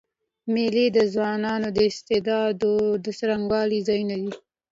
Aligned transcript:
مېلې 0.53 0.85
د 0.97 0.99
ځوانانو 1.13 1.67
د 1.77 1.79
استعدادو 1.89 2.73
د 3.03 3.07
څرګندولو 3.19 3.85
ځایونه 3.87 4.15
دي. 4.21 4.31